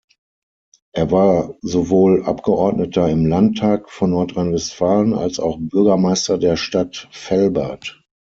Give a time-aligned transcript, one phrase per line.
[0.95, 8.01] Er war sowohl Abgeordneter im Landtag von Nordrhein-Westfalen, als auch Bürgermeister der Stadt Velbert.